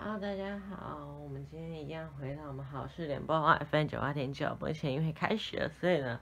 [0.00, 6.20] 好大家好，我们今天一样回到我们好事联播 FM 九八点九，目前因为开始了，所以呢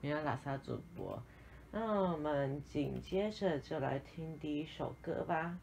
[0.00, 1.22] 没有拉萨主播。
[1.70, 5.56] 那我们紧接着就来听第一首歌吧。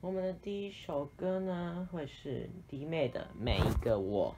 [0.00, 4.32] 我们的第一首歌呢，会是迪妹的《每一个我》。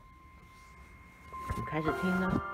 [1.50, 2.51] 我们开始听呢。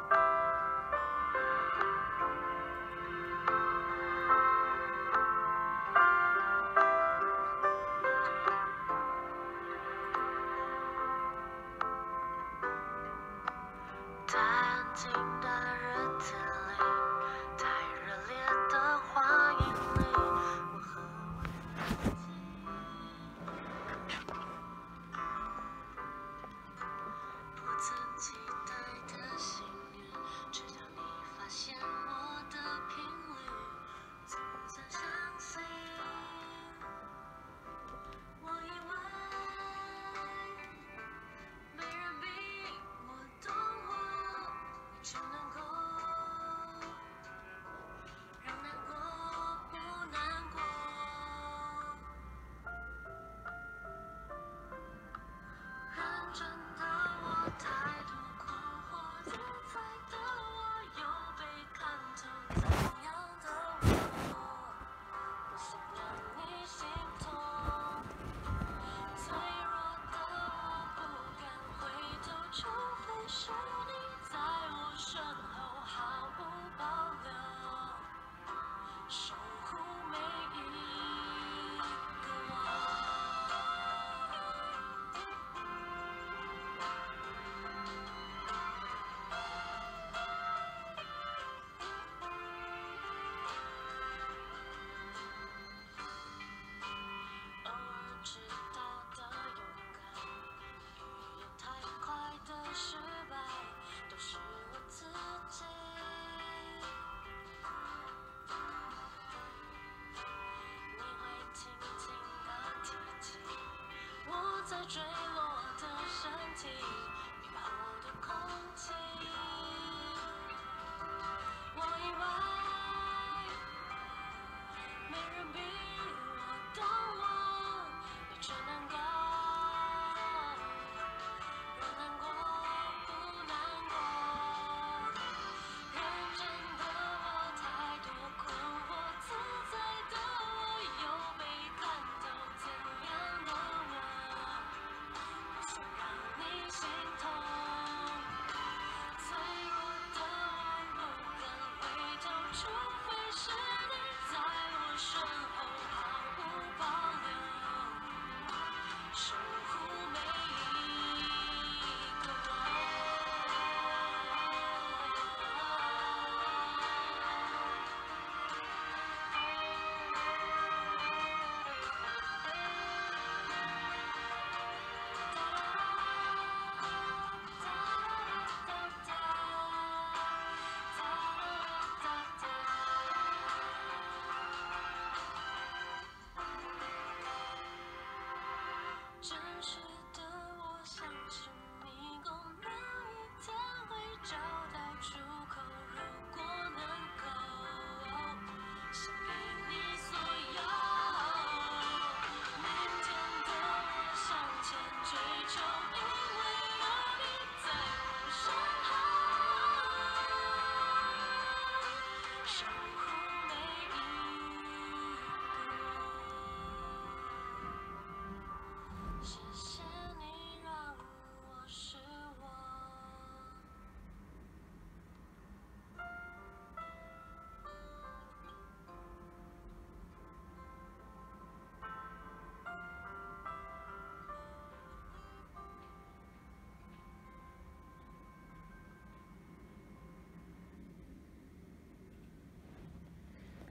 [114.88, 115.03] 坠
[115.34, 117.18] 落的身体。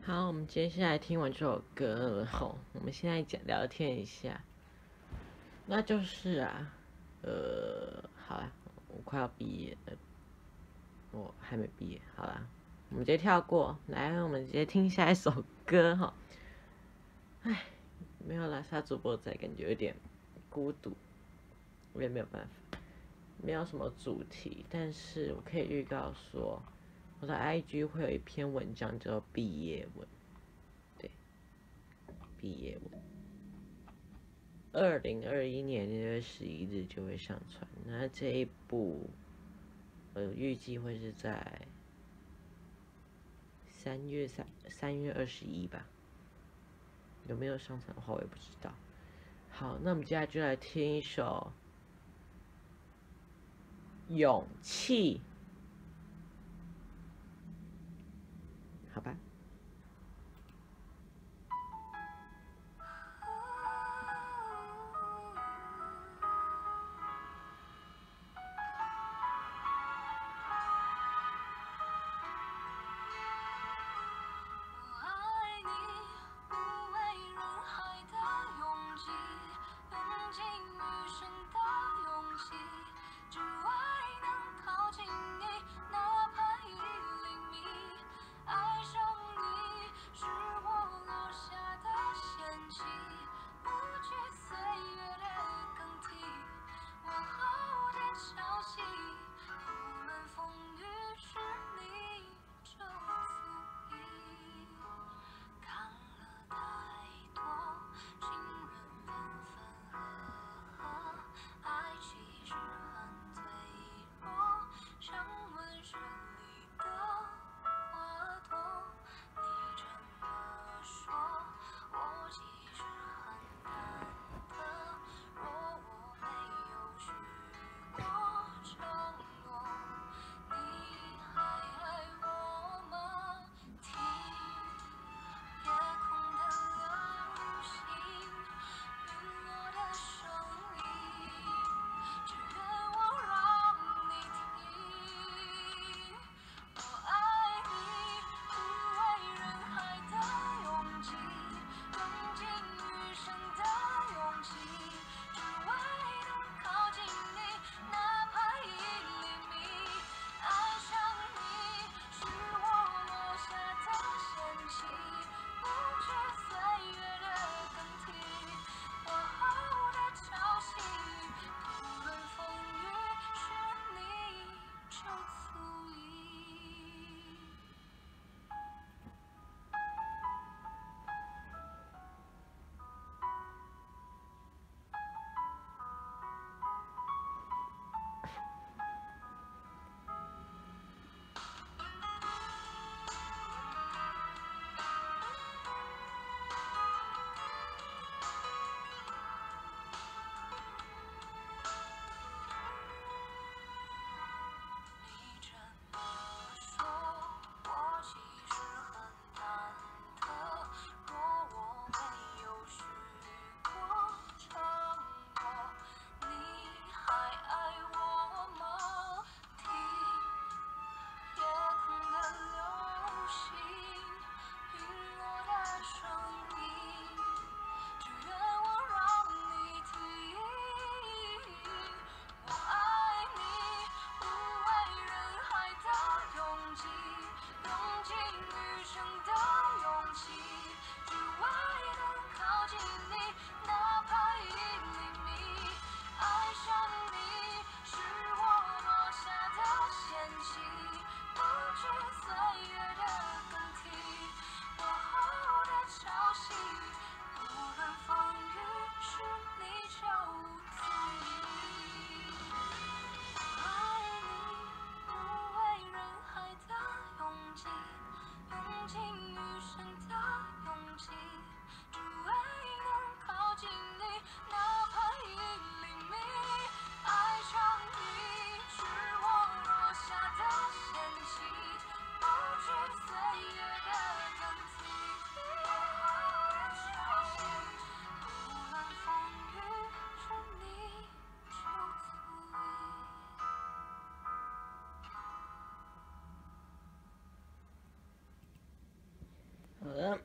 [0.08, 4.42] 好，我们接下来听完这首歌后，我们现在讲聊天一下。
[5.66, 6.72] 那就是啊，
[7.24, 8.50] 呃，好了，
[8.88, 9.98] 我快要毕业了，
[11.12, 12.00] 我还没毕业。
[12.16, 12.48] 好了，
[12.90, 16.14] 我们直接跳过来，我们直接听下一首歌哈。
[17.44, 17.66] 唉，
[18.26, 19.94] 没有拉萨主播在，感觉有点
[20.50, 20.96] 孤独，
[21.92, 22.78] 我也没有办法，
[23.44, 26.64] 没有什么主题，但是我可以预告说。
[27.20, 30.08] 我的 IG 会有一篇文章叫毕业文，
[30.98, 31.10] 对，
[32.40, 33.02] 毕业文。
[34.74, 37.68] 二零二一年六月十一日就会上传。
[37.86, 39.10] 那这一部，
[40.14, 41.62] 呃，预计会是在
[43.68, 45.88] 三月三三月二十一吧。
[47.28, 48.72] 有没有上传的话，我也不知道。
[49.50, 51.52] 好，那我们接下来就来听一首
[54.16, 55.16] 《勇气》，
[58.98, 59.27] 好吧。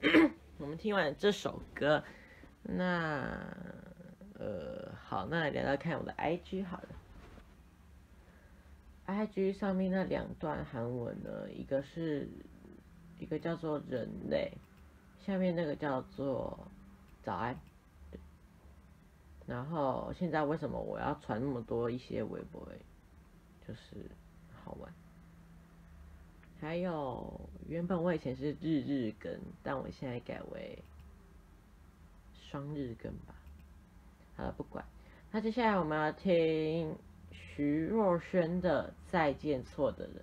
[0.58, 2.02] 我们听完这首歌，
[2.62, 3.56] 那
[4.38, 6.88] 呃好，那来聊聊看我的 IG 好了。
[9.06, 12.28] IG 上面那两段韩文呢，一个是
[13.18, 14.52] 一个叫做人类，
[15.20, 16.68] 下面那个叫做
[17.22, 17.58] 早安。
[19.46, 22.66] 然后现在为什么我要传那么多一些微博？
[23.66, 24.10] 就是
[24.64, 24.92] 好玩。
[26.62, 30.78] 还有，原本我以前是日日更，但我现在改为
[32.48, 33.34] 双日更吧。
[34.36, 34.84] 好了，不管。
[35.32, 36.96] 那接下来我们要听
[37.32, 40.14] 徐若瑄的《再见错的人》。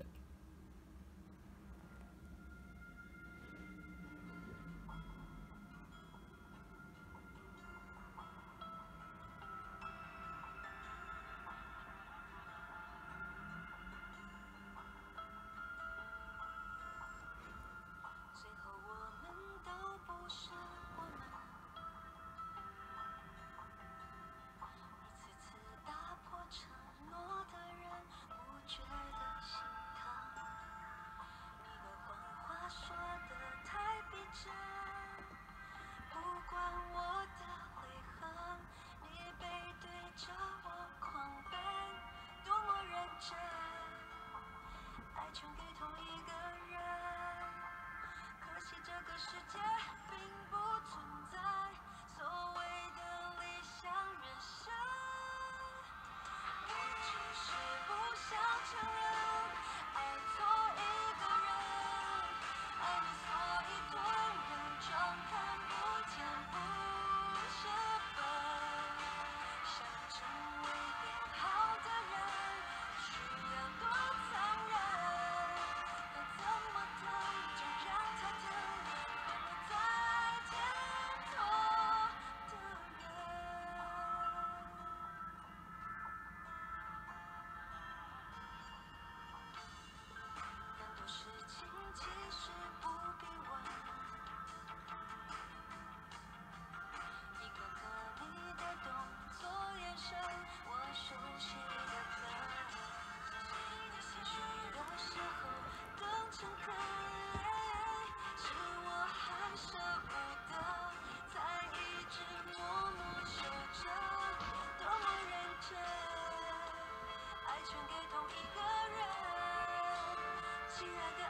[120.79, 121.28] 亲爱的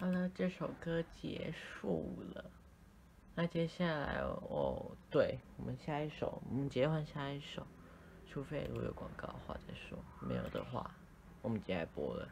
[0.00, 2.50] 好了，这首歌结束了。
[3.34, 7.66] 那接下来哦，对我们下一首，我们直接换下一首。
[8.26, 10.90] 除非如果有广告的话再说，没有的话，
[11.42, 12.26] 我们直接播了。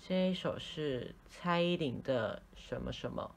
[0.00, 3.32] 这一首是蔡依林的什么什么。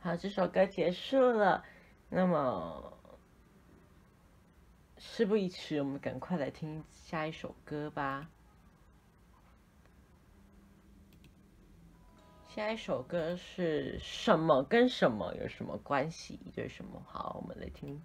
[0.00, 1.64] 好，这首歌结束了。
[2.10, 2.92] 那么，
[4.98, 8.28] 事不宜迟，我们赶快来听下一首歌吧。
[12.48, 14.62] 下一首歌是什么？
[14.62, 16.38] 跟什么有什么关系？
[16.54, 17.02] 对什么？
[17.06, 18.02] 好，我们来听。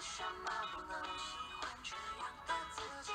[0.00, 3.12] 为什么不能喜欢这样的自己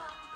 [0.00, 0.29] 감사합니다.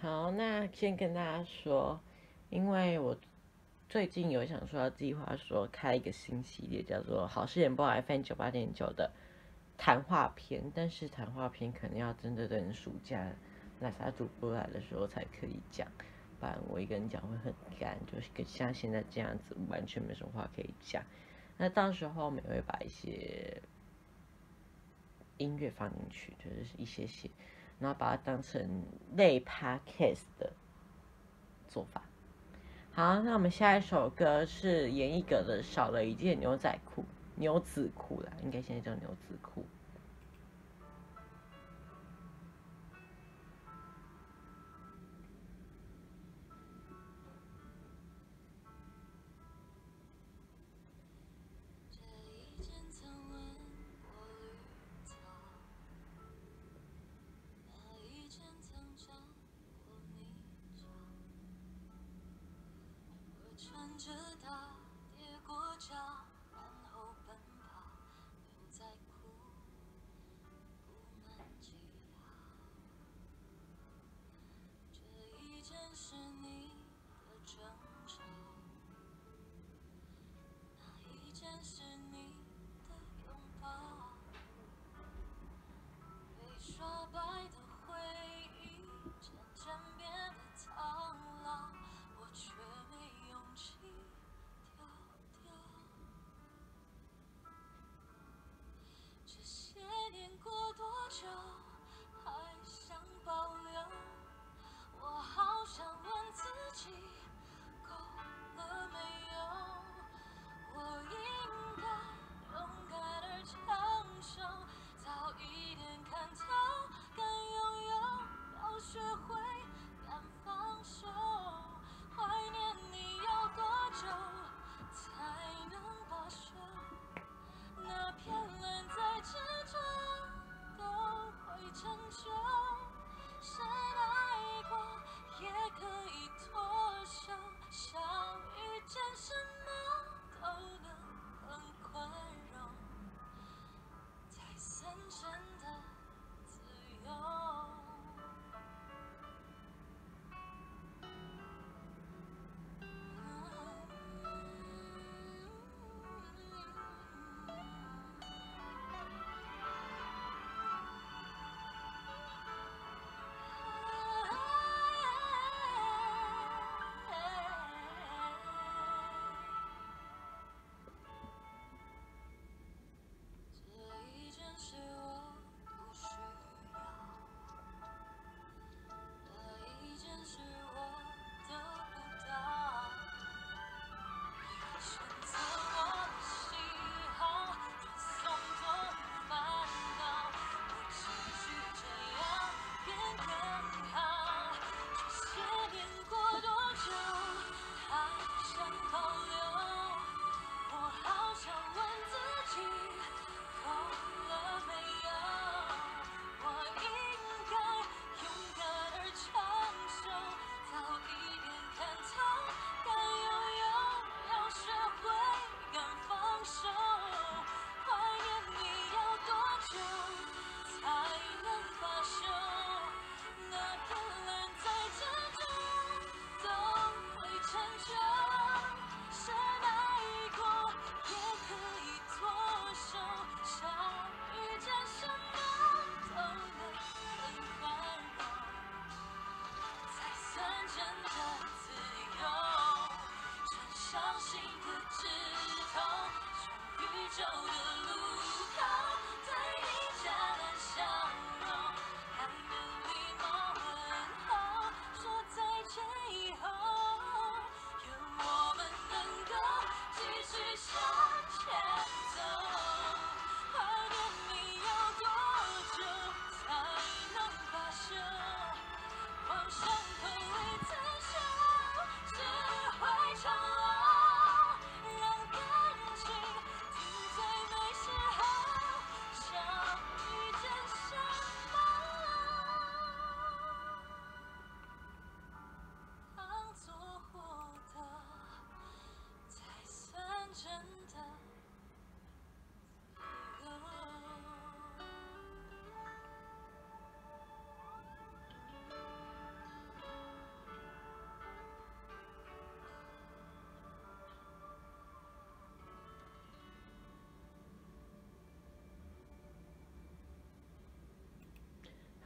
[0.00, 2.00] 好，那先跟大家说，
[2.50, 3.18] 因为我
[3.88, 9.10] 最近有想说要计划说开一个新系列，叫做好事演播 FM 九八点九的
[9.76, 13.28] 谈话篇，但是谈话篇可能要真的等暑假
[13.80, 15.88] 奶茶主播来的时候才可以讲，
[16.38, 21.02] 不然我一个人讲会很干，就是跟像现在这样子完全没什么话可以讲。
[21.56, 23.60] 那到时候我们会把一些
[25.38, 27.28] 音乐放进去，就是一些些，
[27.78, 28.82] 然后把它当成
[29.16, 30.52] 类 podcast 的
[31.68, 32.02] 做法。
[32.92, 37.02] 好，那我们下一首歌是严艺格的《少了一件牛仔裤》，
[37.36, 39.64] 牛仔裤啦，应该现在叫牛仔裤。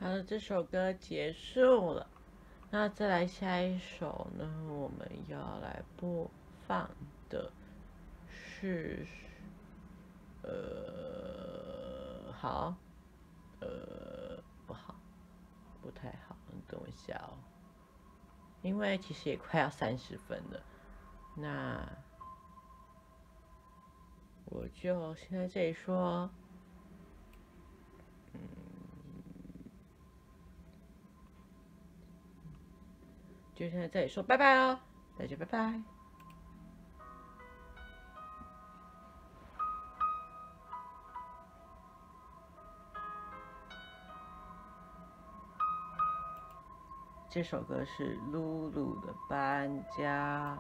[0.03, 2.05] 好了，这首歌结束了。
[2.73, 4.45] 那再来下一首呢？
[4.69, 6.29] 我们要来播
[6.67, 6.91] 放
[7.31, 7.53] 的
[8.29, 9.07] 是，
[10.43, 12.75] 呃，好，
[13.61, 14.97] 呃，不好，
[15.81, 17.38] 不太好，你等我一下哦。
[18.62, 20.61] 因为其实也快要三十分了，
[21.37, 21.88] 那
[24.47, 26.29] 我就先在这里说。
[33.55, 34.79] 就现在这里说拜拜哦，
[35.19, 35.81] 大家拜拜。
[47.31, 50.59] 这首歌是露露的搬家。